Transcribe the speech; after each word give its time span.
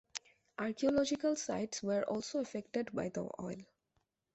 Archeological 0.57 1.35
sites 1.35 1.83
were 1.83 2.01
also 2.05 2.39
affected 2.39 2.91
by 2.91 3.09
the 3.09 3.29
oil. 3.39 3.61